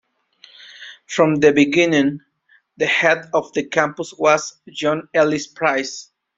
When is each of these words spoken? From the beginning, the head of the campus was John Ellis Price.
From 1.05 1.35
the 1.35 1.53
beginning, 1.53 2.21
the 2.75 2.87
head 2.87 3.29
of 3.35 3.53
the 3.53 3.63
campus 3.65 4.15
was 4.17 4.59
John 4.69 5.07
Ellis 5.13 5.45
Price. 5.45 6.09